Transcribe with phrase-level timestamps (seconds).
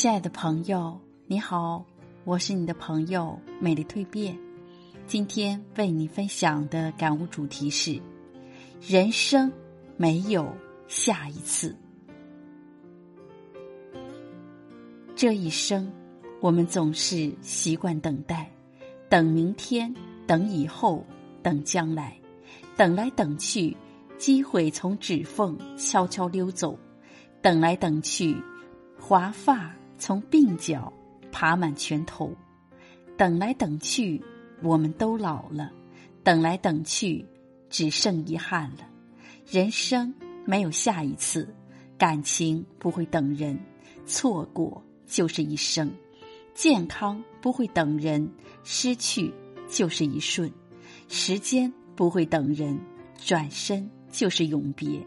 [0.00, 0.96] 亲爱的朋友，
[1.26, 1.84] 你好，
[2.22, 4.38] 我是你的朋友美丽蜕变。
[5.08, 8.00] 今天为你分享的感悟主题是：
[8.80, 9.50] 人生
[9.96, 10.54] 没有
[10.86, 11.74] 下一次。
[15.16, 15.90] 这一生，
[16.40, 18.48] 我们总是习惯等待，
[19.08, 19.92] 等明天，
[20.28, 21.04] 等以后，
[21.42, 22.16] 等将来，
[22.76, 23.76] 等来等去，
[24.16, 26.78] 机会从指缝悄悄溜走，
[27.42, 28.36] 等来等去，
[28.96, 29.74] 华发。
[29.98, 30.92] 从鬓角
[31.32, 32.32] 爬满拳头，
[33.16, 34.22] 等来等去，
[34.62, 35.70] 我们都老了；
[36.22, 37.24] 等来等去，
[37.68, 38.88] 只剩遗憾了。
[39.46, 41.52] 人生没有下一次，
[41.98, 43.58] 感情不会等人，
[44.06, 45.88] 错过就是一生；
[46.54, 48.30] 健康不会等人，
[48.62, 49.32] 失去
[49.68, 50.48] 就是一瞬；
[51.08, 52.78] 时间不会等人，
[53.16, 55.00] 转身就是永别；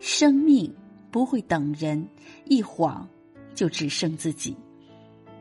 [0.00, 0.72] 生命
[1.10, 2.08] 不会等人，
[2.44, 3.08] 一晃。
[3.58, 4.56] 就只剩自己。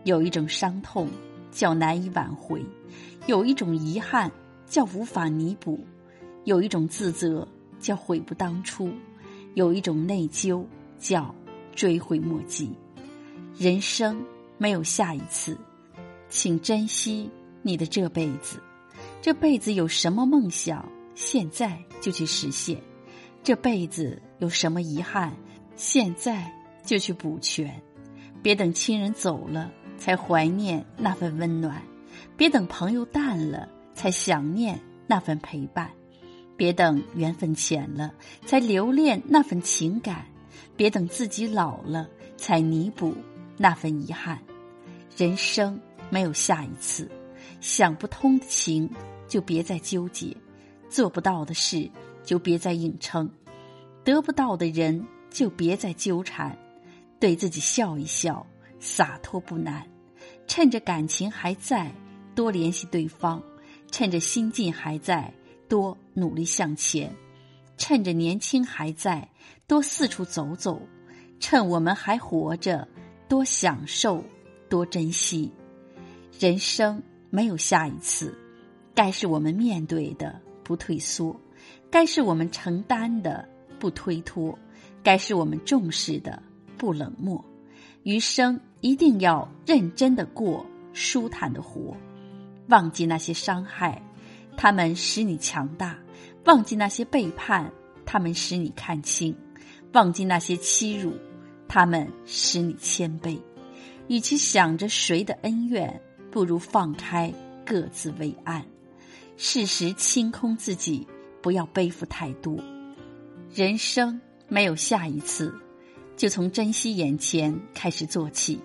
[0.03, 1.07] 有一种伤痛
[1.51, 2.65] 叫难以挽回，
[3.27, 4.31] 有一种遗憾
[4.65, 5.79] 叫无法弥补，
[6.43, 7.47] 有一种自责
[7.79, 8.91] 叫悔不当初，
[9.53, 10.65] 有一种内疚
[10.97, 11.31] 叫
[11.75, 12.71] 追悔莫及。
[13.55, 14.19] 人生
[14.57, 15.55] 没有下一次，
[16.27, 17.29] 请珍惜
[17.61, 18.59] 你的这辈子。
[19.21, 22.77] 这辈子有什么梦想，现在就去实现；
[23.43, 25.37] 这辈子有什么遗憾，
[25.75, 26.52] 现在
[26.83, 27.79] 就去补全。
[28.41, 31.81] 别等亲人走了才怀念那份温暖，
[32.35, 35.91] 别等朋友淡了才想念那份陪伴，
[36.55, 38.13] 别等缘分浅了
[38.45, 40.25] 才留恋那份情感，
[40.75, 43.13] 别等自己老了才弥补
[43.58, 44.39] 那份遗憾。
[45.17, 47.09] 人生没有下一次，
[47.59, 48.89] 想不通的情
[49.27, 50.38] 就别再纠结，
[50.89, 51.89] 做不到的事
[52.23, 53.30] 就别再硬撑，
[54.03, 56.55] 得不到的人就别再纠缠。
[57.20, 58.45] 对自己笑一笑，
[58.80, 59.86] 洒脱不难。
[60.48, 61.92] 趁着感情还在，
[62.36, 63.42] 多联系对方；
[63.92, 65.33] 趁着心境还在，
[65.67, 67.10] 多努力向前；
[67.78, 69.28] 趁着年轻还在，
[69.67, 70.80] 多四处走走；
[71.39, 72.88] 趁我们还活着，
[73.28, 74.23] 多享受，
[74.70, 75.52] 多珍惜。
[76.39, 78.38] 人生没有下一次，
[78.94, 81.36] 该是我们面对的，不退缩；
[81.89, 83.48] 该是我们承担的，
[83.80, 84.55] 不推脱；
[85.04, 86.42] 该是我们重视的。
[86.77, 87.43] 不冷漠，
[88.04, 91.95] 余生一定要认真的过，舒坦的活。
[92.70, 94.02] 忘记那些伤害，
[94.55, 95.95] 他们使你强大；
[96.45, 97.71] 忘记那些背叛，
[98.05, 99.33] 他们使你看清；
[99.93, 101.14] 忘记那些欺辱，
[101.67, 103.39] 他们使你谦卑。
[104.08, 106.02] 与其想着谁的恩怨，
[106.32, 107.33] 不如放开
[107.66, 108.64] 各自为安。
[109.36, 111.05] 适时清空自己，
[111.42, 112.58] 不要背负太多。
[113.54, 115.54] 人生没有下一次。
[116.17, 118.60] 就从珍惜眼前开始做起，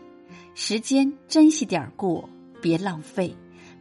[0.54, 2.26] 时间珍惜点过，
[2.62, 3.28] 别浪费；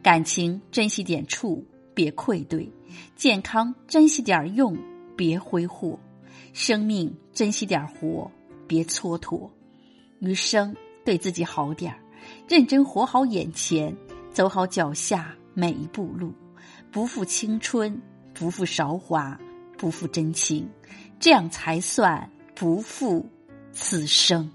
[0.02, 2.70] 感情珍惜点处，别愧对；
[3.16, 4.76] 健康珍惜点用，
[5.16, 5.98] 别挥霍；
[6.52, 8.30] 生命珍惜点活，
[8.68, 9.48] 别蹉跎。
[10.20, 11.98] 余生对自己好点儿，
[12.46, 13.96] 认真活好眼前，
[14.30, 16.30] 走好脚下每一步路，
[16.90, 17.98] 不负青春，
[18.34, 19.40] 不负韶华，
[19.78, 20.68] 不负真情，
[21.18, 23.26] 这样才算不负。
[23.72, 24.50] 此生。